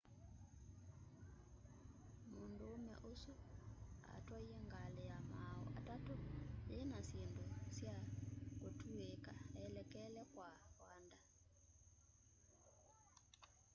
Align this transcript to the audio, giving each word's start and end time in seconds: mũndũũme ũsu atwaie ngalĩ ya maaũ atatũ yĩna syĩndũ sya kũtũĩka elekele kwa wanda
mũndũũme 2.33 2.93
ũsu 3.09 3.33
atwaie 4.13 4.57
ngalĩ 4.67 5.03
ya 5.11 5.17
maaũ 5.31 5.65
atatũ 5.77 6.13
yĩna 6.71 6.99
syĩndũ 7.09 7.45
sya 7.75 7.95
kũtũĩka 8.59 9.33
elekele 9.63 10.23
kwa 10.33 10.49
wanda 10.81 11.17